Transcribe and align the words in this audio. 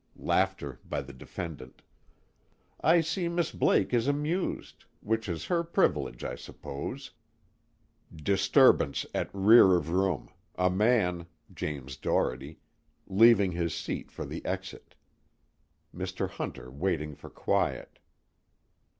[Laughter 0.17 0.79
by 0.83 0.99
the 0.99 1.13
defendant.] 1.13 1.83
I 2.83 3.01
see 3.01 3.27
Miss 3.29 3.51
Blake 3.51 3.93
is 3.93 4.07
amused, 4.07 4.85
which 5.01 5.29
is 5.29 5.45
her 5.45 5.63
privilege 5.63 6.23
I 6.23 6.33
suppose. 6.33 7.11
[_Disturbance 8.11 9.05
at 9.13 9.29
rear 9.31 9.75
of 9.75 9.91
room, 9.91 10.31
a 10.55 10.71
man 10.71 11.27
(James 11.53 11.97
Doherty) 11.97 12.57
leaving 13.05 13.51
his 13.51 13.75
seat 13.75 14.09
for 14.09 14.25
the 14.25 14.43
exit; 14.43 14.95
Mr. 15.95 16.27
Hunter 16.27 16.71
waiting 16.71 17.13
for 17.13 17.29
quiet. 17.29 17.99